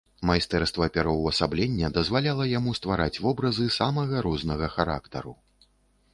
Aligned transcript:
Майстэрства 0.27 0.87
пераўвасаблення 0.95 1.91
дазваляла 1.97 2.47
яму 2.53 2.73
ствараць 2.81 3.21
вобразы 3.27 3.69
самага 3.77 4.27
рознага 4.29 4.67
характару. 4.79 5.39